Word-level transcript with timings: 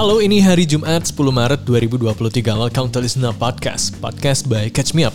Halo, 0.00 0.24
ini 0.24 0.40
hari 0.40 0.64
Jumat 0.64 1.04
10 1.04 1.12
Maret 1.28 1.60
2023. 1.68 2.56
Welcome 2.56 2.88
to 2.88 3.04
Listener 3.04 3.36
Podcast, 3.36 3.92
podcast 4.00 4.48
by 4.48 4.72
Catch 4.72 4.96
Me 4.96 5.04
Up. 5.04 5.12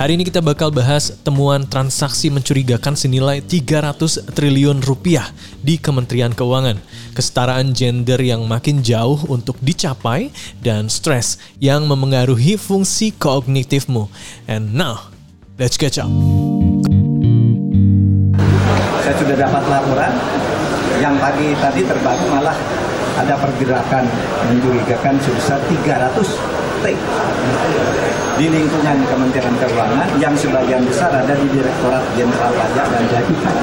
Hari 0.00 0.16
ini 0.16 0.24
kita 0.24 0.40
bakal 0.40 0.72
bahas 0.72 1.12
temuan 1.20 1.68
transaksi 1.68 2.32
mencurigakan 2.32 2.96
senilai 2.96 3.44
300 3.44 4.32
triliun 4.32 4.80
rupiah 4.88 5.28
di 5.60 5.76
Kementerian 5.76 6.32
Keuangan, 6.32 6.80
kesetaraan 7.12 7.76
gender 7.76 8.16
yang 8.24 8.48
makin 8.48 8.80
jauh 8.80 9.20
untuk 9.28 9.60
dicapai, 9.60 10.32
dan 10.64 10.88
stres 10.88 11.36
yang 11.60 11.84
memengaruhi 11.84 12.56
fungsi 12.56 13.12
kognitifmu. 13.12 14.08
And 14.48 14.72
now, 14.72 15.12
let's 15.60 15.76
catch 15.76 16.00
up. 16.00 16.08
Saya 18.96 19.12
sudah 19.12 19.36
dapat 19.36 19.62
laporan 19.68 20.12
yang 21.04 21.20
pagi 21.20 21.52
tadi 21.60 21.84
terbaru 21.84 22.24
malah 22.32 22.56
ada 23.18 23.34
pergerakan 23.36 24.04
mencurigakan 24.48 25.14
sebesar 25.20 25.60
300 25.68 26.24
T 26.82 26.86
di 28.40 28.46
lingkungan 28.48 28.96
Kementerian 29.06 29.54
Keuangan 29.60 30.08
yang 30.16 30.34
sebagian 30.34 30.82
besar 30.88 31.12
ada 31.12 31.30
di 31.36 31.46
Direktorat 31.52 32.02
Jenderal 32.16 32.50
Pajak 32.56 32.86
dan 32.90 33.04
Cukai. 33.28 33.56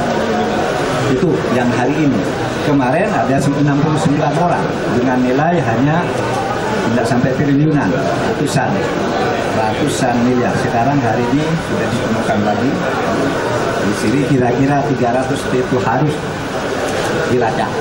Itu 1.10 1.34
yang 1.58 1.68
hari 1.74 2.06
ini. 2.06 2.22
Kemarin 2.70 3.10
ada 3.10 3.36
69 3.42 4.14
orang 4.22 4.66
dengan 4.94 5.18
nilai 5.26 5.58
hanya 5.58 6.06
tidak 6.94 7.06
sampai 7.06 7.34
triliunan, 7.34 7.90
ratusan, 8.30 8.70
ratusan 9.58 10.16
miliar. 10.22 10.54
Sekarang 10.62 11.02
hari 11.02 11.26
ini 11.34 11.46
sudah 11.66 11.88
ditemukan 11.90 12.40
lagi. 12.46 12.72
Di 13.90 13.94
sini 13.98 14.20
kira-kira 14.30 14.86
300 14.86 15.34
itu 15.50 15.78
harus 15.82 16.14
dilacak. 17.34 17.72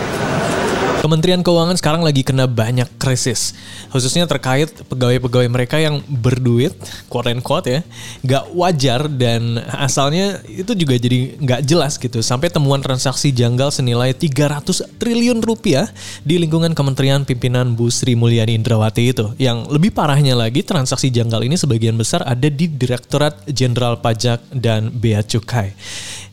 Kementerian 1.08 1.40
Keuangan 1.40 1.72
sekarang 1.80 2.04
lagi 2.04 2.20
kena 2.20 2.44
banyak 2.44 2.84
krisis, 3.00 3.56
khususnya 3.88 4.28
terkait 4.28 4.68
pegawai-pegawai 4.92 5.48
mereka 5.48 5.80
yang 5.80 6.04
berduit, 6.04 6.76
quote 7.08 7.32
and 7.32 7.40
quote 7.40 7.64
ya, 7.64 7.80
nggak 8.20 8.44
wajar 8.52 9.08
dan 9.08 9.56
asalnya 9.72 10.44
itu 10.44 10.76
juga 10.76 11.00
jadi 11.00 11.40
nggak 11.40 11.64
jelas 11.64 11.96
gitu. 11.96 12.20
Sampai 12.20 12.52
temuan 12.52 12.84
transaksi 12.84 13.32
janggal 13.32 13.72
senilai 13.72 14.12
300 14.12 15.00
triliun 15.00 15.40
rupiah 15.40 15.88
di 16.28 16.36
lingkungan 16.36 16.76
Kementerian 16.76 17.24
Pimpinan 17.24 17.72
Bu 17.72 17.88
Sri 17.88 18.12
Mulyani 18.12 18.52
Indrawati 18.52 19.08
itu. 19.08 19.32
Yang 19.40 19.64
lebih 19.72 19.96
parahnya 19.96 20.36
lagi, 20.36 20.60
transaksi 20.60 21.08
janggal 21.08 21.40
ini 21.40 21.56
sebagian 21.56 21.96
besar 21.96 22.20
ada 22.28 22.52
di 22.52 22.68
Direktorat 22.68 23.48
Jenderal 23.48 23.96
Pajak 24.04 24.44
dan 24.52 24.92
Bea 24.92 25.24
Cukai. 25.24 25.72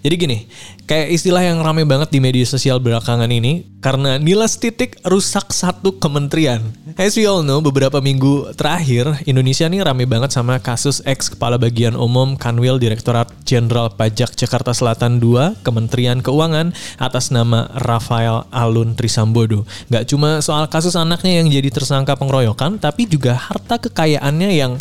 Jadi 0.05 0.21
gini, 0.21 0.45
kayak 0.85 1.17
istilah 1.17 1.41
yang 1.41 1.65
rame 1.65 1.81
banget 1.81 2.13
di 2.13 2.21
media 2.21 2.45
sosial 2.45 2.77
belakangan 2.77 3.25
ini, 3.25 3.65
karena 3.81 4.21
nilai 4.21 4.45
titik 4.45 5.01
rusak 5.01 5.49
satu 5.49 5.97
kementerian. 5.97 6.61
As 6.93 7.17
we 7.17 7.25
all 7.25 7.41
know, 7.41 7.57
beberapa 7.57 7.97
minggu 7.97 8.53
terakhir, 8.53 9.25
Indonesia 9.25 9.65
nih 9.65 9.81
rame 9.81 10.05
banget 10.05 10.29
sama 10.29 10.61
kasus 10.61 11.01
ex 11.09 11.33
Kepala 11.33 11.57
Bagian 11.57 11.97
Umum 11.97 12.37
Kanwil 12.37 12.77
Direktorat 12.77 13.33
Jenderal 13.49 13.97
Pajak 13.97 14.37
Jakarta 14.37 14.77
Selatan 14.77 15.17
II, 15.17 15.57
Kementerian 15.65 16.21
Keuangan, 16.21 16.77
atas 17.01 17.33
nama 17.33 17.73
Rafael 17.73 18.45
Alun 18.53 18.93
Trisambodo. 18.93 19.65
Gak 19.89 20.05
cuma 20.13 20.37
soal 20.45 20.69
kasus 20.69 20.93
anaknya 20.93 21.41
yang 21.41 21.49
jadi 21.49 21.73
tersangka 21.73 22.13
pengeroyokan, 22.13 22.77
tapi 22.77 23.09
juga 23.09 23.33
harta 23.33 23.81
kekayaannya 23.81 24.53
yang 24.53 24.77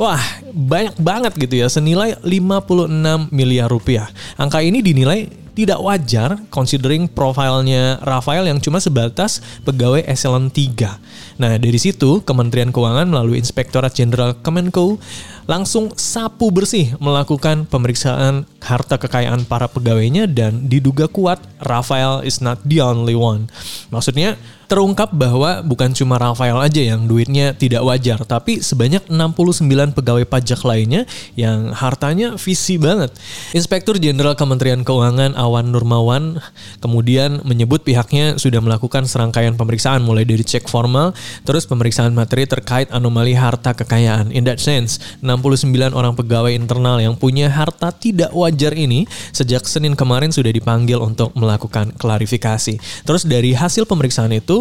Wah, 0.00 0.24
banyak 0.56 0.96
banget 0.96 1.32
gitu 1.36 1.60
ya, 1.60 1.68
senilai 1.68 2.16
56 2.24 3.28
miliar 3.28 3.68
rupiah. 3.68 4.08
Angka 4.40 4.64
ini 4.64 4.80
dinilai 4.80 5.28
tidak 5.52 5.76
wajar 5.84 6.40
considering 6.48 7.04
profilnya 7.04 8.00
Rafael 8.00 8.48
yang 8.48 8.64
cuma 8.64 8.80
sebatas 8.80 9.44
pegawai 9.60 10.00
eselon 10.08 10.48
3. 10.48 10.96
Nah, 11.36 11.60
dari 11.60 11.76
situ 11.76 12.24
Kementerian 12.24 12.72
Keuangan 12.72 13.12
melalui 13.12 13.36
Inspektorat 13.36 13.92
Jenderal 13.92 14.40
Kemenko 14.40 14.96
langsung 15.44 15.92
sapu 16.00 16.48
bersih 16.48 16.96
melakukan 16.96 17.68
pemeriksaan 17.68 18.48
harta 18.64 18.96
kekayaan 18.96 19.44
para 19.44 19.68
pegawainya 19.68 20.24
dan 20.32 20.64
diduga 20.64 21.12
kuat 21.12 21.44
Rafael 21.60 22.24
is 22.24 22.40
not 22.40 22.56
the 22.64 22.80
only 22.80 23.12
one. 23.12 23.52
Maksudnya 23.92 24.40
terungkap 24.70 25.10
bahwa 25.10 25.66
bukan 25.66 25.90
cuma 25.90 26.14
Rafael 26.14 26.54
aja 26.62 26.78
yang 26.78 27.10
duitnya 27.10 27.58
tidak 27.58 27.82
wajar, 27.82 28.22
tapi 28.22 28.62
sebanyak 28.62 29.02
69 29.10 29.66
pegawai 29.98 30.22
pajak 30.30 30.62
lainnya 30.62 31.10
yang 31.34 31.74
hartanya 31.74 32.38
visi 32.38 32.78
banget. 32.78 33.10
Inspektur 33.50 33.98
Jenderal 33.98 34.38
Kementerian 34.38 34.86
Keuangan 34.86 35.34
Awan 35.34 35.74
Nurmawan 35.74 36.38
kemudian 36.78 37.42
menyebut 37.42 37.82
pihaknya 37.82 38.38
sudah 38.38 38.62
melakukan 38.62 39.10
serangkaian 39.10 39.58
pemeriksaan 39.58 40.06
mulai 40.06 40.22
dari 40.22 40.46
cek 40.46 40.70
formal, 40.70 41.18
terus 41.42 41.66
pemeriksaan 41.66 42.14
materi 42.14 42.46
terkait 42.46 42.86
anomali 42.94 43.34
harta 43.34 43.74
kekayaan. 43.74 44.30
In 44.30 44.46
that 44.46 44.62
sense, 44.62 45.02
69 45.18 45.66
orang 45.90 46.14
pegawai 46.14 46.54
internal 46.54 47.02
yang 47.02 47.18
punya 47.18 47.50
harta 47.50 47.90
tidak 47.90 48.30
wajar 48.30 48.70
ini 48.78 49.10
sejak 49.34 49.66
Senin 49.66 49.98
kemarin 49.98 50.30
sudah 50.30 50.54
dipanggil 50.54 51.02
untuk 51.02 51.34
melakukan 51.34 51.90
klarifikasi. 51.98 52.78
Terus 53.02 53.26
dari 53.26 53.50
hasil 53.50 53.82
pemeriksaan 53.82 54.30
itu 54.30 54.59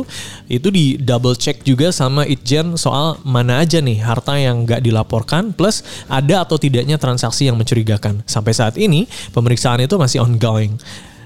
itu 0.52 0.68
di 0.70 1.00
double 1.00 1.34
check 1.40 1.64
juga 1.64 1.90
sama 1.90 2.28
Itjen 2.28 2.76
soal 2.76 3.18
mana 3.26 3.64
aja 3.64 3.80
nih 3.80 4.00
harta 4.04 4.36
yang 4.38 4.68
nggak 4.68 4.84
dilaporkan 4.84 5.56
plus 5.56 5.82
ada 6.06 6.44
atau 6.44 6.60
tidaknya 6.60 7.00
transaksi 7.00 7.48
yang 7.48 7.58
mencurigakan. 7.58 8.22
Sampai 8.28 8.54
saat 8.54 8.76
ini 8.76 9.08
pemeriksaan 9.32 9.82
itu 9.84 9.96
masih 9.96 10.22
ongoing. 10.22 10.76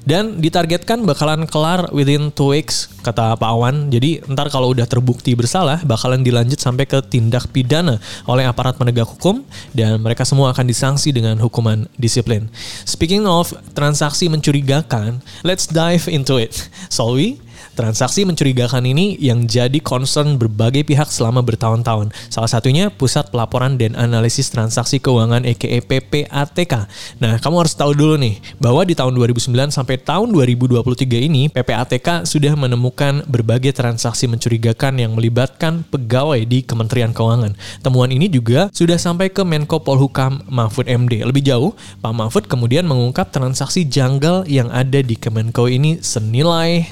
Dan 0.03 0.43
ditargetkan 0.43 0.99
bakalan 1.07 1.47
kelar 1.47 1.87
within 1.95 2.27
two 2.35 2.51
weeks, 2.51 2.91
kata 3.07 3.39
Pak 3.39 3.47
Awan. 3.47 3.87
Jadi 3.87 4.19
ntar 4.27 4.51
kalau 4.51 4.75
udah 4.75 4.83
terbukti 4.83 5.31
bersalah, 5.31 5.79
bakalan 5.87 6.19
dilanjut 6.19 6.59
sampai 6.59 6.83
ke 6.83 6.99
tindak 7.07 7.47
pidana 7.55 8.03
oleh 8.27 8.43
aparat 8.43 8.75
penegak 8.75 9.07
hukum 9.07 9.47
dan 9.71 10.03
mereka 10.03 10.27
semua 10.27 10.51
akan 10.51 10.67
disanksi 10.67 11.15
dengan 11.15 11.39
hukuman 11.39 11.87
disiplin. 11.95 12.51
Speaking 12.83 13.23
of 13.23 13.55
transaksi 13.71 14.27
mencurigakan, 14.27 15.23
let's 15.39 15.71
dive 15.71 16.11
into 16.11 16.35
it. 16.35 16.51
Solwi, 16.91 17.39
Transaksi 17.73 18.21
mencurigakan 18.21 18.85
ini 18.85 19.17
yang 19.17 19.49
jadi 19.49 19.81
concern 19.81 20.37
berbagai 20.37 20.85
pihak 20.85 21.09
selama 21.09 21.41
bertahun-tahun. 21.41 22.13
Salah 22.29 22.45
satunya 22.45 22.93
Pusat 22.93 23.33
Pelaporan 23.33 23.81
dan 23.81 23.97
Analisis 23.97 24.53
Transaksi 24.53 25.01
Keuangan 25.01 25.41
EKE 25.41 25.81
PPATK. 25.81 26.85
Nah, 27.17 27.41
kamu 27.41 27.65
harus 27.65 27.73
tahu 27.73 27.97
dulu 27.97 28.21
nih, 28.21 28.37
bahwa 28.61 28.85
di 28.85 28.93
tahun 28.93 29.17
2009 29.17 29.73
sampai 29.73 29.97
tahun 29.97 30.29
2023 30.29 31.17
ini, 31.17 31.49
PPATK 31.49 32.29
sudah 32.29 32.53
menemukan 32.53 33.25
berbagai 33.25 33.73
transaksi 33.73 34.29
mencurigakan 34.29 35.01
yang 35.01 35.17
melibatkan 35.17 35.81
pegawai 35.89 36.45
di 36.45 36.61
Kementerian 36.61 37.09
Keuangan. 37.09 37.57
Temuan 37.81 38.13
ini 38.13 38.29
juga 38.29 38.69
sudah 38.69 39.01
sampai 39.01 39.33
ke 39.33 39.41
Menko 39.41 39.81
Polhukam 39.81 40.45
Mahfud 40.45 40.85
MD. 40.85 41.25
Lebih 41.25 41.41
jauh, 41.41 41.73
Pak 42.05 42.13
Mahfud 42.13 42.45
kemudian 42.45 42.85
mengungkap 42.85 43.33
transaksi 43.33 43.81
janggal 43.81 44.45
yang 44.45 44.69
ada 44.69 45.01
di 45.01 45.17
Kemenko 45.17 45.65
ini 45.65 45.97
senilai 46.05 46.85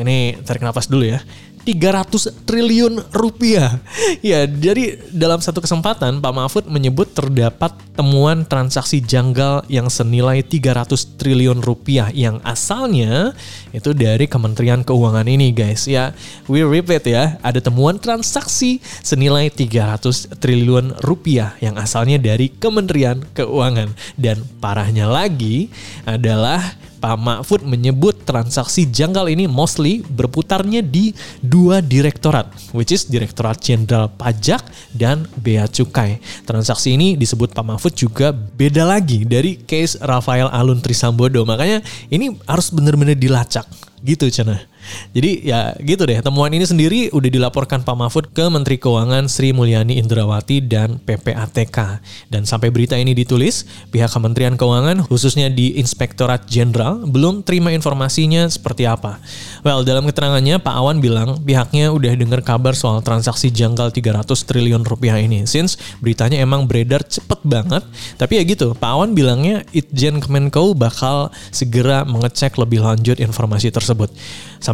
ini 0.00 0.38
tarik 0.44 0.64
nafas 0.64 0.88
dulu 0.88 1.04
ya. 1.04 1.20
300 1.62 2.46
triliun 2.46 2.94
rupiah. 3.14 3.78
Ya, 4.22 4.46
jadi 4.46 5.02
dalam 5.10 5.42
satu 5.42 5.58
kesempatan 5.58 6.22
Pak 6.22 6.32
Mahfud 6.34 6.64
menyebut 6.70 7.10
terdapat 7.10 7.74
temuan 7.98 8.46
transaksi 8.46 9.02
janggal 9.02 9.66
yang 9.66 9.90
senilai 9.90 10.46
300 10.46 11.18
triliun 11.18 11.58
rupiah 11.58 12.12
yang 12.14 12.38
asalnya 12.46 13.34
itu 13.74 13.90
dari 13.96 14.30
Kementerian 14.30 14.86
Keuangan 14.86 15.26
ini 15.26 15.50
guys. 15.50 15.90
Ya, 15.90 16.14
we 16.46 16.62
repeat 16.62 17.02
ya, 17.08 17.34
ada 17.42 17.58
temuan 17.58 17.98
transaksi 17.98 18.78
senilai 19.02 19.50
300 19.50 20.38
triliun 20.38 21.02
rupiah 21.02 21.58
yang 21.58 21.74
asalnya 21.74 22.22
dari 22.22 22.52
Kementerian 22.52 23.26
Keuangan. 23.34 23.90
Dan 24.14 24.46
parahnya 24.62 25.10
lagi 25.10 25.66
adalah 26.06 26.62
Pak 27.02 27.18
Mahfud 27.18 27.66
menyebut 27.66 28.22
transaksi 28.22 28.86
janggal 28.86 29.26
ini 29.26 29.50
mostly 29.50 30.06
berputarnya 30.06 30.86
di 30.86 31.10
dua 31.42 31.82
direktorat, 31.82 32.46
which 32.70 32.94
is 32.94 33.10
Direktorat 33.10 33.58
Jenderal 33.58 34.06
Pajak 34.14 34.62
dan 34.94 35.26
Bea 35.34 35.66
Cukai. 35.66 36.22
Transaksi 36.46 36.94
ini 36.94 37.18
disebut 37.18 37.50
Pak 37.50 37.66
Mahfud 37.66 37.98
juga 37.98 38.30
beda 38.30 38.86
lagi 38.86 39.26
dari 39.26 39.58
case 39.58 39.98
Rafael 39.98 40.46
Alun 40.54 40.78
Trisambodo. 40.78 41.42
Makanya 41.42 41.82
ini 42.06 42.38
harus 42.46 42.70
benar-benar 42.70 43.18
dilacak 43.18 43.66
gitu 44.06 44.30
Cina. 44.30 44.71
Jadi 45.12 45.46
ya 45.46 45.76
gitu 45.80 46.04
deh, 46.04 46.18
temuan 46.20 46.50
ini 46.52 46.64
sendiri 46.64 47.08
udah 47.12 47.30
dilaporkan 47.30 47.82
Pak 47.82 47.96
Mahfud 47.96 48.26
ke 48.32 48.48
Menteri 48.48 48.76
Keuangan 48.80 49.28
Sri 49.28 49.54
Mulyani 49.54 50.00
Indrawati 50.00 50.64
dan 50.64 50.98
PPATK. 51.02 52.00
Dan 52.32 52.48
sampai 52.48 52.72
berita 52.72 52.98
ini 52.98 53.12
ditulis, 53.12 53.66
pihak 53.92 54.10
Kementerian 54.12 54.56
Keuangan 54.56 55.04
khususnya 55.06 55.48
di 55.52 55.78
Inspektorat 55.78 56.46
Jenderal 56.46 57.04
belum 57.04 57.44
terima 57.44 57.70
informasinya 57.74 58.48
seperti 58.48 58.88
apa. 58.88 59.18
Well, 59.62 59.86
dalam 59.86 60.08
keterangannya 60.08 60.58
Pak 60.58 60.74
Awan 60.74 60.98
bilang 60.98 61.42
pihaknya 61.42 61.94
udah 61.94 62.12
dengar 62.18 62.40
kabar 62.42 62.74
soal 62.74 63.00
transaksi 63.04 63.52
janggal 63.52 63.94
300 63.94 64.26
triliun 64.26 64.82
rupiah 64.82 65.18
ini. 65.18 65.44
Since 65.46 65.78
beritanya 66.02 66.40
emang 66.42 66.66
beredar 66.66 67.04
cepet 67.06 67.40
banget, 67.46 67.82
tapi 68.18 68.38
ya 68.38 68.42
gitu, 68.42 68.74
Pak 68.74 68.90
Awan 68.90 69.14
bilangnya 69.14 69.62
Itjen 69.70 70.18
Kemenko 70.22 70.74
bakal 70.74 71.30
segera 71.54 72.02
mengecek 72.06 72.56
lebih 72.58 72.82
lanjut 72.82 73.18
informasi 73.18 73.70
tersebut. 73.70 74.10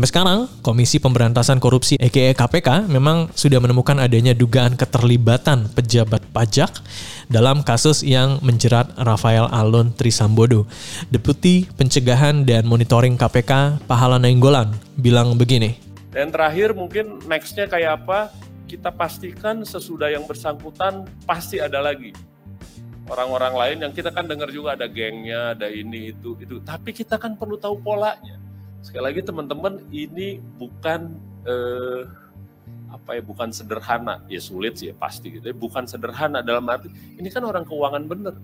Sekarang, 0.07 0.47
Komisi 0.61 1.01
Pemberantasan 1.01 1.59
Korupsi 1.59 1.97
EKE 1.97 2.37
KPK 2.37 2.87
memang 2.87 3.33
sudah 3.33 3.57
menemukan 3.59 3.97
adanya 3.97 4.37
dugaan 4.37 4.77
keterlibatan 4.77 5.67
pejabat 5.73 6.23
pajak 6.31 6.71
dalam 7.27 7.65
kasus 7.65 8.05
yang 8.05 8.37
menjerat 8.45 8.93
Rafael 9.01 9.49
Alun 9.49 9.97
Trisambodo. 9.97 10.69
Deputi 11.09 11.65
Pencegahan 11.75 12.45
dan 12.45 12.69
Monitoring 12.69 13.17
KPK 13.17 13.83
Pahala 13.89 14.21
Nainggolan 14.21 14.77
bilang 15.01 15.35
begini. 15.35 15.81
Dan 16.13 16.31
terakhir 16.31 16.77
mungkin 16.77 17.25
nextnya 17.25 17.65
kayak 17.65 18.05
apa, 18.05 18.31
kita 18.69 18.93
pastikan 18.93 19.65
sesudah 19.65 20.13
yang 20.13 20.29
bersangkutan 20.29 21.09
pasti 21.25 21.59
ada 21.59 21.81
lagi 21.81 22.13
orang-orang 23.09 23.55
lain 23.57 23.79
yang 23.89 23.93
kita 23.97 24.13
kan 24.13 24.29
dengar 24.29 24.53
juga 24.53 24.77
ada 24.77 24.87
gengnya, 24.87 25.57
ada 25.57 25.67
ini 25.73 26.13
itu 26.13 26.37
itu. 26.39 26.61
Tapi 26.61 26.93
kita 26.93 27.17
kan 27.17 27.35
perlu 27.35 27.57
tahu 27.57 27.81
polanya. 27.81 28.48
Sekali 28.83 29.05
lagi 29.05 29.21
teman-teman, 29.27 29.83
ini 29.91 30.41
bukan 30.57 31.13
eh, 31.45 32.03
apa 32.89 33.19
ya, 33.19 33.23
bukan 33.23 33.53
sederhana. 33.53 34.25
Ya 34.33 34.41
sulit 34.41 34.81
sih 34.81 34.91
ya 34.91 34.95
pasti 34.97 35.37
gitu. 35.37 35.53
Bukan 35.55 35.85
sederhana 35.85 36.41
dalam 36.41 36.65
arti 36.71 36.89
ini 37.19 37.29
kan 37.29 37.45
orang 37.45 37.67
keuangan 37.69 38.05
bener. 38.09 38.35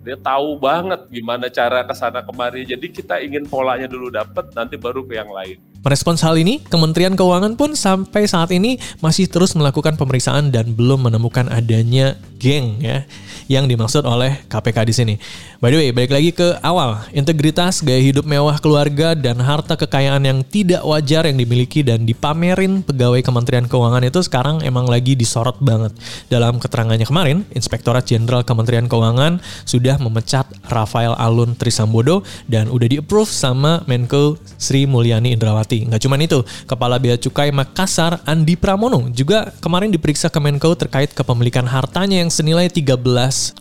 Dia 0.00 0.16
tahu 0.16 0.56
banget 0.56 1.12
gimana 1.12 1.52
cara 1.52 1.84
ke 1.84 1.92
sana 1.92 2.24
kemari. 2.24 2.64
Jadi 2.64 2.88
kita 2.88 3.20
ingin 3.20 3.44
polanya 3.44 3.84
dulu 3.84 4.08
dapat, 4.08 4.48
nanti 4.56 4.80
baru 4.80 5.04
ke 5.04 5.12
yang 5.12 5.28
lain. 5.28 5.69
Merespons 5.80 6.20
hal 6.20 6.36
ini, 6.36 6.60
Kementerian 6.68 7.16
Keuangan 7.16 7.56
pun 7.56 7.72
sampai 7.72 8.28
saat 8.28 8.52
ini 8.52 8.76
masih 9.00 9.32
terus 9.32 9.56
melakukan 9.56 9.96
pemeriksaan 9.96 10.52
dan 10.52 10.76
belum 10.76 11.08
menemukan 11.08 11.48
adanya 11.48 12.20
geng 12.36 12.80
ya 12.84 13.08
yang 13.48 13.64
dimaksud 13.64 14.04
oleh 14.04 14.44
KPK 14.48 14.78
di 14.84 14.94
sini. 14.96 15.14
By 15.60 15.72
the 15.72 15.76
way, 15.76 15.88
balik 15.92 16.12
lagi 16.12 16.30
ke 16.32 16.56
awal, 16.64 17.04
integritas, 17.12 17.84
gaya 17.84 18.00
hidup 18.00 18.24
mewah 18.24 18.56
keluarga 18.60 19.12
dan 19.12 19.36
harta 19.40 19.76
kekayaan 19.76 20.24
yang 20.24 20.40
tidak 20.44 20.80
wajar 20.84 21.28
yang 21.28 21.36
dimiliki 21.36 21.84
dan 21.84 22.04
dipamerin 22.04 22.80
pegawai 22.80 23.20
Kementerian 23.24 23.68
Keuangan 23.68 24.04
itu 24.04 24.20
sekarang 24.24 24.64
emang 24.64 24.88
lagi 24.88 25.16
disorot 25.16 25.56
banget. 25.60 25.92
Dalam 26.32 26.56
keterangannya 26.60 27.04
kemarin, 27.04 27.44
Inspektorat 27.52 28.08
Jenderal 28.08 28.44
Kementerian 28.44 28.88
Keuangan 28.88 29.40
sudah 29.68 30.00
memecat 30.00 30.48
Rafael 30.68 31.12
Alun 31.16 31.56
Trisambodo 31.56 32.24
dan 32.48 32.68
udah 32.72 32.88
di-approve 32.88 33.28
sama 33.28 33.84
Menko 33.84 34.40
Sri 34.56 34.88
Mulyani 34.88 35.36
Indrawati. 35.36 35.69
Nggak 35.86 36.02
cuma 36.02 36.18
itu, 36.18 36.42
Kepala 36.66 36.98
Bea 36.98 37.14
Cukai 37.14 37.54
Makassar 37.54 38.18
Andi 38.26 38.58
Pramono 38.58 39.06
juga 39.14 39.54
kemarin 39.62 39.94
diperiksa 39.94 40.26
ke 40.26 40.42
Menko 40.42 40.74
terkait 40.74 41.14
kepemilikan 41.14 41.64
hartanya 41.70 42.18
yang 42.18 42.32
senilai 42.32 42.66
13,7 42.66 43.60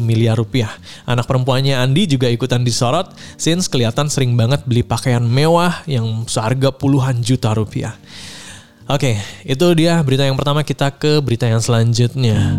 miliar 0.00 0.40
rupiah. 0.40 0.72
Anak 1.04 1.28
perempuannya 1.28 1.76
Andi 1.76 2.08
juga 2.08 2.32
ikutan 2.32 2.64
disorot 2.64 3.12
since 3.36 3.68
kelihatan 3.68 4.08
sering 4.08 4.32
banget 4.32 4.64
beli 4.64 4.80
pakaian 4.80 5.22
mewah 5.22 5.84
yang 5.84 6.24
seharga 6.24 6.72
puluhan 6.72 7.20
juta 7.20 7.52
rupiah. 7.52 7.92
Oke, 8.84 9.16
itu 9.48 9.66
dia 9.72 9.96
berita 10.04 10.28
yang 10.28 10.36
pertama 10.36 10.60
kita 10.60 10.92
ke 10.92 11.16
berita 11.24 11.48
yang 11.48 11.60
selanjutnya. 11.60 12.56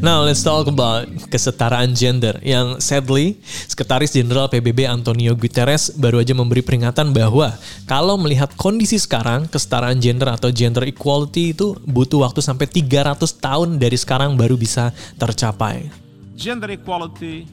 Now 0.00 0.24
let's 0.24 0.40
talk 0.40 0.64
about 0.64 1.12
kesetaraan 1.28 1.92
gender 1.92 2.40
yang 2.40 2.80
sadly 2.80 3.36
Sekretaris 3.44 4.16
Jenderal 4.16 4.48
PBB 4.48 4.88
Antonio 4.88 5.36
Guterres 5.36 5.92
baru 5.92 6.24
aja 6.24 6.32
memberi 6.32 6.64
peringatan 6.64 7.12
bahwa 7.12 7.52
kalau 7.84 8.16
melihat 8.16 8.48
kondisi 8.56 8.96
sekarang 8.96 9.44
kesetaraan 9.52 10.00
gender 10.00 10.32
atau 10.32 10.48
gender 10.48 10.88
equality 10.88 11.52
itu 11.52 11.76
butuh 11.84 12.24
waktu 12.24 12.40
sampai 12.40 12.64
300 12.64 13.20
tahun 13.44 13.76
dari 13.76 14.00
sekarang 14.00 14.40
baru 14.40 14.56
bisa 14.56 14.88
tercapai. 15.20 15.92
Gender 16.32 16.72
equality 16.72 17.44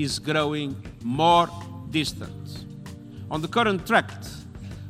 is 0.00 0.16
growing 0.16 0.72
more 1.04 1.52
distant. 1.92 2.64
On 3.28 3.44
the 3.44 3.50
current 3.52 3.84
track, 3.84 4.08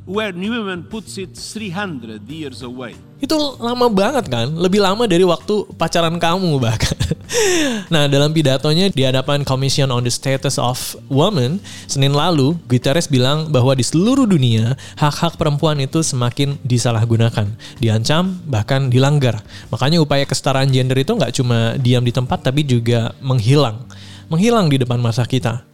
where 0.05 0.33
Newman 0.33 0.89
puts 0.89 1.17
it 1.21 1.37
300 1.37 2.25
years 2.25 2.65
away. 2.65 2.97
Itu 3.21 3.37
lama 3.61 3.85
banget 3.85 4.25
kan, 4.33 4.49
lebih 4.57 4.81
lama 4.81 5.05
dari 5.05 5.21
waktu 5.21 5.69
pacaran 5.77 6.17
kamu 6.17 6.57
bahkan. 6.57 6.97
nah, 7.93 8.09
dalam 8.09 8.33
pidatonya 8.33 8.89
di 8.89 9.05
hadapan 9.05 9.45
Commission 9.45 9.93
on 9.93 10.01
the 10.01 10.09
Status 10.09 10.57
of 10.57 10.97
Women, 11.05 11.61
Senin 11.85 12.17
lalu, 12.17 12.57
Guterres 12.65 13.05
bilang 13.05 13.53
bahwa 13.53 13.77
di 13.77 13.85
seluruh 13.85 14.25
dunia, 14.25 14.73
hak-hak 14.97 15.37
perempuan 15.37 15.77
itu 15.77 16.01
semakin 16.01 16.57
disalahgunakan, 16.65 17.45
diancam, 17.77 18.41
bahkan 18.49 18.89
dilanggar. 18.89 19.45
Makanya 19.69 20.01
upaya 20.01 20.25
kesetaraan 20.25 20.73
gender 20.73 20.97
itu 20.97 21.13
nggak 21.13 21.37
cuma 21.37 21.77
diam 21.77 22.01
di 22.01 22.09
tempat, 22.09 22.41
tapi 22.41 22.65
juga 22.65 23.13
menghilang. 23.21 23.85
Menghilang 24.33 24.65
di 24.65 24.81
depan 24.81 24.97
masa 24.97 25.29
kita. 25.29 25.70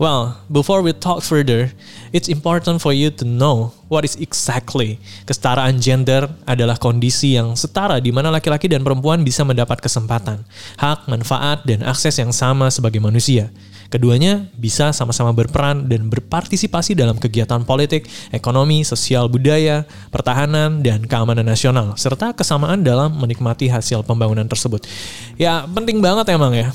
Well, 0.00 0.40
before 0.48 0.80
we 0.80 0.96
talk 0.96 1.20
further, 1.20 1.76
it's 2.08 2.32
important 2.32 2.80
for 2.80 2.88
you 2.88 3.12
to 3.20 3.24
know 3.28 3.76
what 3.92 4.00
is 4.00 4.16
exactly 4.16 4.96
kesetaraan 5.28 5.76
gender 5.76 6.24
adalah 6.48 6.80
kondisi 6.80 7.36
yang 7.36 7.52
setara 7.52 8.00
di 8.00 8.08
mana 8.08 8.32
laki-laki 8.32 8.64
dan 8.64 8.80
perempuan 8.80 9.20
bisa 9.20 9.44
mendapat 9.44 9.76
kesempatan, 9.84 10.40
hak, 10.80 11.04
manfaat, 11.04 11.68
dan 11.68 11.84
akses 11.84 12.16
yang 12.16 12.32
sama 12.32 12.72
sebagai 12.72 12.96
manusia. 12.96 13.52
Keduanya 13.92 14.48
bisa 14.56 14.96
sama-sama 14.96 15.36
berperan 15.36 15.84
dan 15.84 16.08
berpartisipasi 16.08 16.96
dalam 16.96 17.20
kegiatan 17.20 17.60
politik, 17.68 18.08
ekonomi, 18.32 18.88
sosial, 18.88 19.28
budaya, 19.28 19.84
pertahanan, 20.08 20.80
dan 20.80 21.04
keamanan 21.04 21.44
nasional, 21.44 21.92
serta 22.00 22.32
kesamaan 22.32 22.80
dalam 22.80 23.20
menikmati 23.20 23.68
hasil 23.68 24.00
pembangunan 24.08 24.48
tersebut. 24.48 24.80
Ya, 25.36 25.68
penting 25.68 26.00
banget 26.00 26.32
emang 26.32 26.56
ya. 26.56 26.72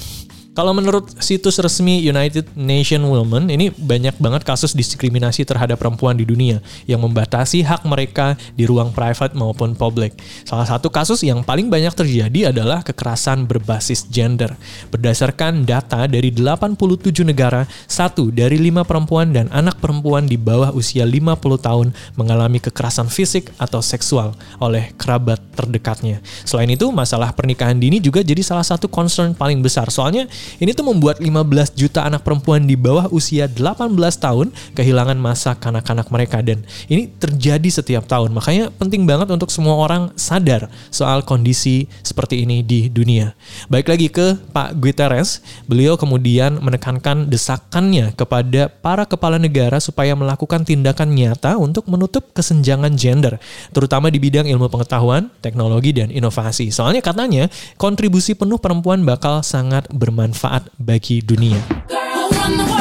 Kalau 0.56 0.72
menurut 0.72 1.12
situs 1.20 1.60
resmi 1.60 2.00
United 2.00 2.48
Nation 2.56 3.04
Women, 3.04 3.52
ini 3.52 3.76
banyak 3.76 4.16
banget 4.24 4.48
kasus 4.48 4.72
diskriminasi 4.72 5.44
terhadap 5.44 5.84
perempuan 5.84 6.16
di 6.16 6.24
dunia 6.24 6.64
yang 6.88 7.04
membatasi 7.04 7.60
hak 7.60 7.84
mereka 7.84 8.40
di 8.56 8.64
ruang 8.64 8.96
private 8.96 9.36
maupun 9.36 9.76
publik. 9.76 10.16
Salah 10.48 10.64
satu 10.64 10.88
kasus 10.88 11.28
yang 11.28 11.44
paling 11.44 11.68
banyak 11.68 11.92
terjadi 11.92 12.56
adalah 12.56 12.88
kekerasan 12.88 13.44
berbasis 13.44 14.08
gender. 14.08 14.56
Berdasarkan 14.96 15.68
data 15.68 16.08
dari 16.08 16.32
87 16.32 17.28
negara, 17.28 17.68
satu 17.84 18.32
dari 18.32 18.56
lima 18.56 18.88
perempuan 18.88 19.36
dan 19.36 19.52
anak 19.52 19.84
perempuan 19.84 20.24
di 20.24 20.40
bawah 20.40 20.72
usia 20.72 21.04
50 21.04 21.36
tahun 21.60 21.92
mengalami 22.16 22.64
kekerasan 22.64 23.12
fisik 23.12 23.52
atau 23.60 23.84
seksual 23.84 24.32
oleh 24.64 24.96
kerabat 24.96 25.44
terdekatnya. 25.52 26.24
Selain 26.48 26.72
itu, 26.72 26.88
masalah 26.96 27.36
pernikahan 27.36 27.76
dini 27.76 28.00
juga 28.00 28.24
jadi 28.24 28.40
salah 28.40 28.64
satu 28.64 28.88
concern 28.88 29.36
paling 29.36 29.60
besar. 29.60 29.92
Soalnya 29.92 30.32
ini 30.62 30.72
tuh 30.72 30.86
membuat 30.88 31.20
15 31.20 31.76
juta 31.76 32.06
anak 32.06 32.24
perempuan 32.24 32.64
di 32.64 32.78
bawah 32.80 33.12
usia 33.12 33.50
18 33.50 33.92
tahun 34.20 34.54
kehilangan 34.78 35.18
masa 35.20 35.58
kanak-kanak 35.58 36.08
mereka 36.14 36.40
dan 36.40 36.64
ini 36.88 37.12
terjadi 37.12 37.82
setiap 37.82 38.06
tahun. 38.08 38.32
Makanya 38.32 38.72
penting 38.76 39.04
banget 39.04 39.32
untuk 39.32 39.50
semua 39.50 39.76
orang 39.76 40.14
sadar 40.16 40.70
soal 40.94 41.26
kondisi 41.26 41.90
seperti 42.06 42.46
ini 42.46 42.62
di 42.62 42.88
dunia. 42.88 43.34
Baik 43.68 43.92
lagi 43.92 44.08
ke 44.08 44.38
Pak 44.54 44.78
Guterres, 44.80 45.42
beliau 45.66 45.98
kemudian 45.98 46.62
menekankan 46.62 47.28
desakannya 47.28 48.14
kepada 48.14 48.70
para 48.70 49.04
kepala 49.04 49.42
negara 49.42 49.82
supaya 49.82 50.14
melakukan 50.14 50.64
tindakan 50.64 51.12
nyata 51.16 51.58
untuk 51.58 51.90
menutup 51.90 52.32
kesenjangan 52.32 52.94
gender, 52.96 53.42
terutama 53.74 54.08
di 54.14 54.22
bidang 54.22 54.48
ilmu 54.48 54.70
pengetahuan, 54.70 55.28
teknologi, 55.42 55.92
dan 55.96 56.14
inovasi. 56.14 56.70
Soalnya 56.70 57.02
katanya 57.02 57.50
kontribusi 57.76 58.38
penuh 58.38 58.62
perempuan 58.62 59.04
bakal 59.04 59.42
sangat 59.42 59.88
bermanfaat 59.90 60.35
bermanfaat 60.36 60.68
bagi 60.76 61.24
dunia. 61.24 62.75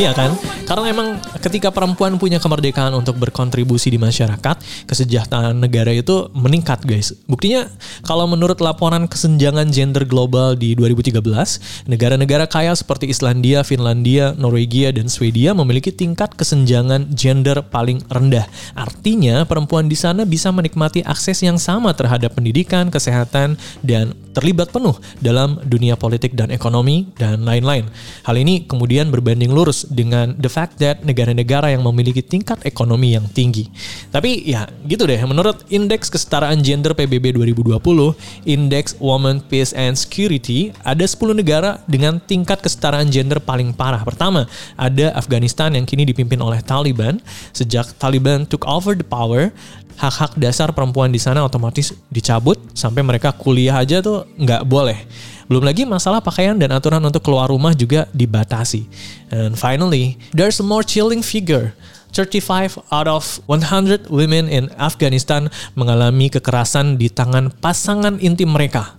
Iya 0.00 0.16
kan? 0.16 0.32
Karena 0.64 0.96
emang 0.96 1.20
ketika 1.44 1.68
perempuan 1.68 2.16
punya 2.16 2.40
kemerdekaan 2.40 2.96
untuk 2.96 3.20
berkontribusi 3.20 3.92
di 3.92 4.00
masyarakat, 4.00 4.88
kesejahteraan 4.88 5.60
negara 5.60 5.92
itu 5.92 6.32
meningkat 6.32 6.88
guys. 6.88 7.12
Buktinya 7.28 7.68
kalau 8.00 8.24
menurut 8.24 8.64
laporan 8.64 9.04
kesenjangan 9.04 9.68
gender 9.68 10.08
global 10.08 10.56
di 10.56 10.72
2013, 10.72 11.20
negara-negara 11.84 12.48
kaya 12.48 12.72
seperti 12.72 13.12
Islandia, 13.12 13.60
Finlandia, 13.60 14.32
Norwegia, 14.40 14.88
dan 14.88 15.12
Swedia 15.12 15.52
memiliki 15.52 15.92
tingkat 15.92 16.32
kesenjangan 16.32 17.12
gender 17.12 17.60
paling 17.68 18.00
rendah. 18.08 18.48
Artinya 18.72 19.44
perempuan 19.44 19.84
di 19.84 20.00
sana 20.00 20.24
bisa 20.24 20.48
menikmati 20.48 21.04
akses 21.04 21.44
yang 21.44 21.60
sama 21.60 21.92
terhadap 21.92 22.40
pendidikan, 22.40 22.88
kesehatan, 22.88 23.60
dan 23.84 24.16
terlibat 24.32 24.72
penuh 24.72 24.96
dalam 25.20 25.60
dunia 25.66 25.98
politik 26.00 26.32
dan 26.32 26.48
ekonomi 26.48 27.10
dan 27.20 27.44
lain-lain. 27.44 27.84
Hal 28.24 28.40
ini 28.40 28.64
kemudian 28.64 29.12
berbanding 29.12 29.52
lurus 29.52 29.89
dengan 29.90 30.32
the 30.38 30.48
fact 30.48 30.78
that 30.78 31.02
negara-negara 31.02 31.74
yang 31.74 31.82
memiliki 31.82 32.22
tingkat 32.22 32.62
ekonomi 32.62 33.18
yang 33.18 33.26
tinggi. 33.28 33.68
Tapi 34.14 34.46
ya 34.46 34.70
gitu 34.86 35.04
deh, 35.04 35.18
menurut 35.26 35.66
Indeks 35.68 36.08
Kesetaraan 36.08 36.62
Gender 36.62 36.94
PBB 36.94 37.34
2020, 37.34 37.82
Indeks 38.46 38.96
Women 39.02 39.42
Peace 39.50 39.74
and 39.74 39.98
Security, 39.98 40.70
ada 40.86 41.02
10 41.02 41.34
negara 41.34 41.82
dengan 41.90 42.22
tingkat 42.22 42.62
kesetaraan 42.62 43.10
gender 43.10 43.42
paling 43.42 43.74
parah. 43.74 44.00
Pertama, 44.06 44.46
ada 44.78 45.10
Afghanistan 45.18 45.74
yang 45.74 45.84
kini 45.84 46.06
dipimpin 46.06 46.38
oleh 46.38 46.62
Taliban. 46.62 47.18
Sejak 47.50 47.90
Taliban 47.98 48.46
took 48.46 48.62
over 48.64 48.94
the 48.94 49.04
power, 49.04 49.50
hak-hak 50.00 50.38
dasar 50.40 50.72
perempuan 50.72 51.12
di 51.12 51.20
sana 51.20 51.44
otomatis 51.44 51.92
dicabut 52.08 52.56
sampai 52.72 53.04
mereka 53.04 53.36
kuliah 53.36 53.76
aja 53.76 54.00
tuh 54.00 54.24
nggak 54.38 54.64
boleh. 54.64 54.96
Belum 55.50 55.66
lagi 55.66 55.82
masalah 55.82 56.22
pakaian 56.22 56.54
dan 56.54 56.70
aturan 56.70 57.02
untuk 57.02 57.26
keluar 57.26 57.50
rumah 57.50 57.74
juga 57.74 58.06
dibatasi. 58.14 58.86
And 59.34 59.58
finally, 59.58 60.14
there's 60.30 60.62
a 60.62 60.66
more 60.66 60.86
chilling 60.86 61.26
figure. 61.26 61.74
35 62.14 62.78
out 62.94 63.10
of 63.10 63.42
100 63.50 64.14
women 64.14 64.46
in 64.46 64.70
Afghanistan 64.78 65.50
mengalami 65.74 66.30
kekerasan 66.30 67.02
di 67.02 67.10
tangan 67.10 67.50
pasangan 67.58 68.22
intim 68.22 68.54
mereka. 68.54 68.94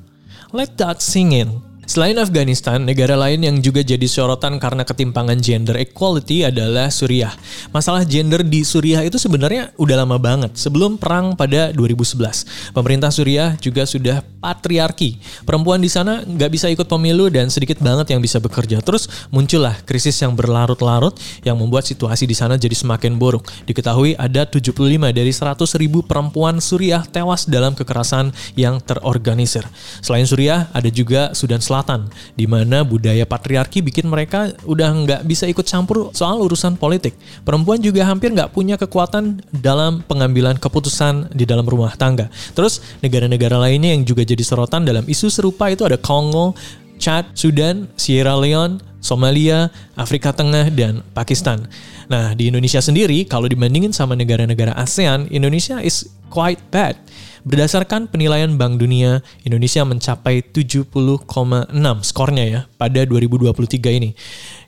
Let 0.52 0.76
that 0.84 1.00
sing 1.00 1.32
in. 1.32 1.71
Selain 1.90 2.14
Afghanistan, 2.22 2.78
negara 2.78 3.18
lain 3.18 3.42
yang 3.42 3.58
juga 3.58 3.84
jadi 3.84 4.06
sorotan 4.08 4.62
karena 4.62 4.86
ketimpangan 4.88 5.42
gender 5.44 5.76
equality 5.76 6.46
adalah 6.48 6.88
Suriah. 6.94 7.34
Masalah 7.74 8.08
gender 8.08 8.46
di 8.48 8.64
Suriah 8.64 9.02
itu 9.04 9.20
sebenarnya 9.20 9.74
udah 9.82 10.06
lama 10.06 10.22
banget, 10.22 10.56
sebelum 10.56 11.02
perang 11.02 11.34
pada 11.34 11.74
2011. 11.76 12.72
Pemerintah 12.72 13.10
Suriah 13.12 13.58
juga 13.60 13.84
sudah 13.90 14.24
patriarki. 14.40 15.20
Perempuan 15.44 15.84
di 15.84 15.90
sana 15.92 16.24
nggak 16.24 16.52
bisa 16.54 16.72
ikut 16.72 16.86
pemilu 16.86 17.28
dan 17.34 17.52
sedikit 17.52 17.82
banget 17.84 18.14
yang 18.14 18.22
bisa 18.24 18.38
bekerja. 18.40 18.80
Terus 18.80 19.28
muncullah 19.34 19.76
krisis 19.84 20.16
yang 20.22 20.38
berlarut-larut 20.38 21.18
yang 21.44 21.60
membuat 21.60 21.90
situasi 21.90 22.24
di 22.24 22.38
sana 22.38 22.62
jadi 22.62 22.78
semakin 22.78 23.20
buruk. 23.20 23.44
Diketahui 23.68 24.16
ada 24.16 24.48
75 24.48 24.78
dari 25.12 25.34
100 25.34 25.82
ribu 25.82 26.06
perempuan 26.06 26.62
Suriah 26.62 27.04
tewas 27.04 27.50
dalam 27.50 27.76
kekerasan 27.76 28.32
yang 28.56 28.80
terorganisir. 28.80 29.66
Selain 30.00 30.24
Suriah, 30.30 30.72
ada 30.72 30.88
juga 30.88 31.36
Sudan 31.36 31.60
Selatan 31.60 31.81
Selatan, 31.82 32.14
di 32.38 32.46
mana 32.46 32.86
budaya 32.86 33.26
patriarki 33.26 33.82
bikin 33.82 34.06
mereka 34.06 34.54
udah 34.70 34.94
nggak 35.02 35.22
bisa 35.26 35.50
ikut 35.50 35.66
campur 35.66 36.14
soal 36.14 36.38
urusan 36.46 36.78
politik. 36.78 37.18
Perempuan 37.42 37.82
juga 37.82 38.06
hampir 38.06 38.30
nggak 38.30 38.54
punya 38.54 38.78
kekuatan 38.78 39.42
dalam 39.50 40.06
pengambilan 40.06 40.62
keputusan 40.62 41.34
di 41.34 41.42
dalam 41.50 41.66
rumah 41.66 41.98
tangga. 41.98 42.30
Terus 42.54 42.86
negara-negara 43.02 43.58
lainnya 43.58 43.98
yang 43.98 44.06
juga 44.06 44.22
jadi 44.22 44.46
sorotan 44.46 44.86
dalam 44.86 45.10
isu 45.10 45.34
serupa 45.34 45.74
itu 45.74 45.82
ada 45.82 45.98
Kongo, 45.98 46.54
Chad, 47.02 47.34
Sudan, 47.34 47.90
Sierra 47.98 48.38
Leone, 48.38 48.78
Somalia, 49.02 49.74
Afrika 49.98 50.30
Tengah, 50.30 50.70
dan 50.70 51.02
Pakistan. 51.18 51.66
Nah, 52.06 52.38
di 52.38 52.54
Indonesia 52.54 52.78
sendiri, 52.78 53.26
kalau 53.26 53.50
dibandingin 53.50 53.90
sama 53.90 54.14
negara-negara 54.14 54.78
ASEAN, 54.78 55.26
Indonesia 55.34 55.82
is 55.82 56.06
quite 56.30 56.62
bad. 56.70 56.96
Berdasarkan 57.42 58.06
penilaian 58.06 58.54
Bank 58.54 58.78
Dunia, 58.78 59.26
Indonesia 59.42 59.82
mencapai 59.82 60.46
70,6 60.46 60.94
skornya 62.06 62.46
ya 62.46 62.62
pada 62.78 63.02
2023 63.02 63.98
ini. 63.98 64.14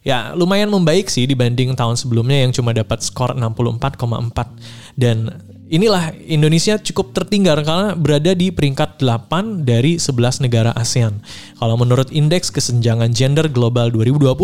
Ya, 0.01 0.33
lumayan 0.33 0.73
membaik 0.73 1.13
sih 1.13 1.29
dibanding 1.29 1.77
tahun 1.77 1.95
sebelumnya 1.95 2.41
yang 2.41 2.51
cuma 2.51 2.73
dapat 2.73 3.05
skor 3.05 3.37
64,4 3.37 4.49
dan 4.97 5.37
inilah 5.73 6.13
Indonesia 6.29 6.77
cukup 6.77 7.17
tertinggal 7.17 7.65
karena 7.65 7.97
berada 7.97 8.37
di 8.37 8.53
peringkat 8.53 9.01
8 9.01 9.65
dari 9.65 9.97
11 9.97 10.45
negara 10.45 10.69
ASEAN. 10.77 11.17
Kalau 11.57 11.73
menurut 11.81 12.13
Indeks 12.13 12.53
Kesenjangan 12.53 13.09
Gender 13.17 13.49
Global 13.49 13.89
2020, 13.89 14.37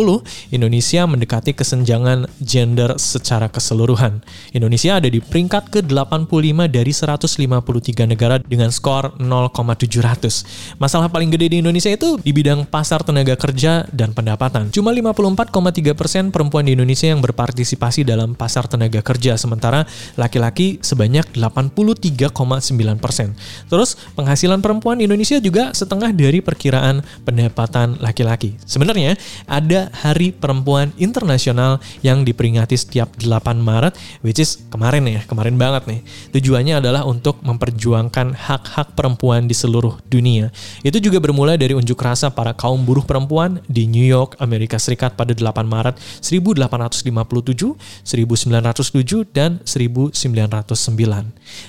Indonesia 0.49 1.05
mendekati 1.05 1.53
kesenjangan 1.53 2.25
gender 2.41 2.97
secara 2.97 3.45
keseluruhan. 3.45 4.25
Indonesia 4.57 4.97
ada 4.97 5.05
di 5.05 5.21
peringkat 5.21 5.69
ke-85 5.69 6.57
dari 6.65 6.89
153 6.89 8.09
negara 8.09 8.41
dengan 8.41 8.73
skor 8.73 9.13
0,700. 9.21 10.81
Masalah 10.81 11.13
paling 11.13 11.29
gede 11.29 11.53
di 11.53 11.57
Indonesia 11.61 11.93
itu 11.93 12.17
di 12.17 12.33
bidang 12.33 12.65
pasar 12.65 13.05
tenaga 13.05 13.37
kerja 13.37 13.85
dan 13.93 14.17
pendapatan. 14.17 14.73
Cuma 14.73 14.89
54,3 14.95 15.93
persen 15.93 16.23
perempuan 16.33 16.65
di 16.65 16.73
Indonesia 16.73 17.11
yang 17.11 17.21
berpartisipasi 17.21 18.01
dalam 18.07 18.33
pasar 18.33 18.65
tenaga 18.65 19.03
kerja, 19.05 19.37
sementara 19.37 19.85
laki-laki 20.17 20.79
sebanyak 20.79 21.18
sebanyak 21.19 21.27
83,9 21.35 23.03
persen. 23.03 23.35
Terus 23.67 23.99
penghasilan 24.15 24.63
perempuan 24.63 25.03
Indonesia 25.03 25.37
juga 25.43 25.75
setengah 25.75 26.15
dari 26.15 26.39
perkiraan 26.39 27.03
pendapatan 27.27 27.99
laki-laki. 27.99 28.55
Sebenarnya 28.63 29.19
ada 29.45 29.91
Hari 29.91 30.31
Perempuan 30.31 30.95
Internasional 30.95 31.83
yang 31.99 32.23
diperingati 32.23 32.75
setiap 32.79 33.11
8 33.19 33.59
Maret, 33.59 33.93
which 34.23 34.39
is 34.39 34.63
kemarin 34.71 35.03
ya, 35.07 35.21
kemarin 35.27 35.59
banget 35.59 35.83
nih. 35.87 36.01
Tujuannya 36.39 36.79
adalah 36.79 37.03
untuk 37.03 37.41
memperjuangkan 37.43 38.35
hak-hak 38.35 38.95
perempuan 38.95 39.49
di 39.49 39.55
seluruh 39.55 39.99
dunia. 40.07 40.51
Itu 40.85 41.03
juga 41.03 41.19
bermula 41.19 41.59
dari 41.59 41.75
unjuk 41.75 41.99
rasa 41.99 42.31
para 42.31 42.55
kaum 42.55 42.85
buruh 42.87 43.03
perempuan 43.03 43.59
di 43.67 43.89
New 43.89 44.05
York, 44.05 44.39
Amerika 44.39 44.79
Serikat 44.79 45.19
pada 45.19 45.35
8 45.35 45.67
Maret 45.67 45.99
1857, 46.23 47.75
1907, 48.05 49.25
dan 49.33 49.59
1909. 49.65 51.08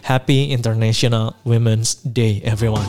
Happy 0.07 0.55
International 0.55 1.35
Women's 1.43 1.95
Day, 2.07 2.39
everyone. 2.47 2.87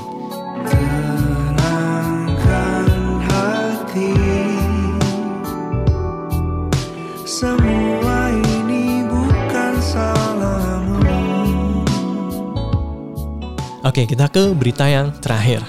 Oke, 13.81 14.05
okay, 14.05 14.13
kita 14.13 14.29
ke 14.29 14.53
berita 14.53 14.85
yang 14.85 15.09
terakhir. 15.19 15.65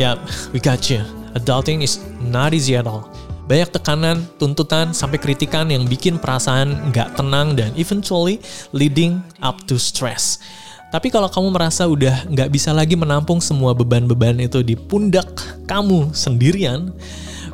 Ya, 0.00 0.16
yep, 0.16 0.24
we 0.50 0.58
got 0.58 0.80
you. 0.88 1.04
Adulting 1.36 1.84
is 1.84 2.00
not 2.18 2.56
easy 2.56 2.80
at 2.80 2.88
all. 2.88 3.11
Banyak 3.52 3.68
tekanan, 3.68 4.24
tuntutan, 4.40 4.96
sampai 4.96 5.20
kritikan 5.20 5.68
yang 5.68 5.84
bikin 5.84 6.16
perasaan 6.16 6.88
nggak 6.88 7.20
tenang 7.20 7.52
dan 7.52 7.68
eventually 7.76 8.40
leading 8.72 9.20
up 9.44 9.60
to 9.68 9.76
stress. 9.76 10.40
Tapi 10.88 11.12
kalau 11.12 11.28
kamu 11.28 11.52
merasa 11.52 11.84
udah 11.84 12.24
nggak 12.32 12.48
bisa 12.48 12.72
lagi 12.72 12.96
menampung 12.96 13.44
semua 13.44 13.76
beban-beban 13.76 14.40
itu 14.40 14.64
di 14.64 14.72
pundak 14.72 15.28
kamu 15.68 16.16
sendirian, 16.16 16.96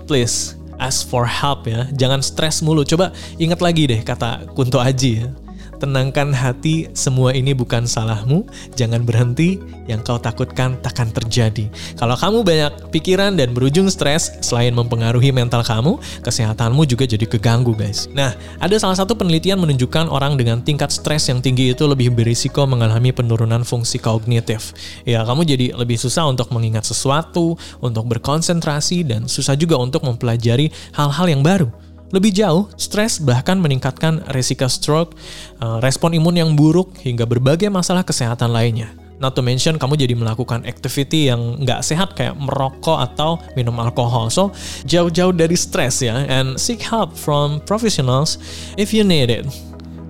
please 0.06 0.54
ask 0.78 1.02
for 1.02 1.26
help 1.26 1.66
ya. 1.66 1.90
Jangan 1.90 2.22
stres 2.22 2.62
mulu. 2.62 2.86
Coba 2.86 3.10
ingat 3.34 3.58
lagi 3.58 3.90
deh 3.90 3.98
kata 3.98 4.54
Kunto 4.54 4.78
Aji 4.78 5.26
ya 5.26 5.34
Tenangkan 5.78 6.34
hati, 6.34 6.90
semua 6.90 7.30
ini 7.30 7.54
bukan 7.54 7.86
salahmu. 7.86 8.42
Jangan 8.74 9.06
berhenti, 9.06 9.62
yang 9.86 10.02
kau 10.02 10.18
takutkan 10.18 10.74
takkan 10.82 11.14
terjadi. 11.14 11.70
Kalau 11.94 12.18
kamu 12.18 12.42
banyak 12.42 12.72
pikiran 12.90 13.38
dan 13.38 13.54
berujung 13.54 13.86
stres, 13.86 14.34
selain 14.42 14.74
mempengaruhi 14.74 15.30
mental 15.30 15.62
kamu, 15.62 16.02
kesehatanmu 16.26 16.82
juga 16.82 17.06
jadi 17.06 17.22
keganggu, 17.30 17.78
guys. 17.78 18.10
Nah, 18.10 18.34
ada 18.58 18.74
salah 18.76 18.98
satu 18.98 19.14
penelitian 19.14 19.62
menunjukkan 19.62 20.10
orang 20.10 20.34
dengan 20.34 20.58
tingkat 20.66 20.90
stres 20.90 21.30
yang 21.30 21.38
tinggi 21.38 21.70
itu 21.70 21.86
lebih 21.86 22.10
berisiko 22.10 22.66
mengalami 22.66 23.14
penurunan 23.14 23.62
fungsi 23.62 24.02
kognitif. 24.02 24.74
Ya, 25.06 25.22
kamu 25.22 25.46
jadi 25.46 25.78
lebih 25.78 25.94
susah 25.94 26.26
untuk 26.26 26.50
mengingat 26.50 26.90
sesuatu, 26.90 27.54
untuk 27.78 28.04
berkonsentrasi, 28.10 29.06
dan 29.06 29.30
susah 29.30 29.54
juga 29.54 29.78
untuk 29.78 30.02
mempelajari 30.02 30.74
hal-hal 30.98 31.30
yang 31.30 31.46
baru. 31.46 31.70
Lebih 32.08 32.32
jauh, 32.32 32.72
stres 32.80 33.20
bahkan 33.20 33.60
meningkatkan 33.60 34.24
resiko 34.32 34.64
stroke, 34.64 35.12
eh, 35.60 35.78
respon 35.84 36.16
imun 36.16 36.36
yang 36.40 36.50
buruk, 36.56 36.96
hingga 37.04 37.28
berbagai 37.28 37.68
masalah 37.68 38.00
kesehatan 38.00 38.48
lainnya. 38.48 38.88
Not 39.18 39.34
to 39.34 39.42
mention 39.42 39.82
kamu 39.82 39.98
jadi 39.98 40.14
melakukan 40.14 40.62
activity 40.62 41.26
yang 41.26 41.58
nggak 41.58 41.82
sehat 41.82 42.14
kayak 42.14 42.38
merokok 42.38 43.02
atau 43.02 43.42
minum 43.58 43.74
alkohol. 43.82 44.30
So, 44.30 44.54
jauh-jauh 44.86 45.34
dari 45.34 45.58
stres 45.58 46.00
ya, 46.00 46.22
and 46.22 46.54
seek 46.54 46.86
help 46.86 47.18
from 47.18 47.58
professionals 47.66 48.38
if 48.78 48.94
you 48.94 49.02
need 49.02 49.28
it. 49.28 49.44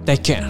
Take 0.05 0.29
care. 0.29 0.49